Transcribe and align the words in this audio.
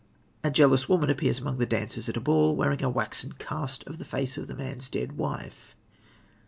A 0.43 0.49
jealous 0.49 0.89
woman 0.89 1.11
appears 1.11 1.37
among 1.37 1.59
the 1.59 1.67
dancers 1.67 2.09
at 2.09 2.17
a 2.17 2.21
ball, 2.21 2.55
wearing 2.55 2.81
a 2.81 2.89
waxen 2.89 3.33
cast 3.33 3.83
of 3.83 3.99
the 3.99 4.03
face 4.03 4.35
of 4.35 4.47
the 4.47 4.55
man's 4.55 4.89
dead 4.89 5.11
wife. 5.11 5.75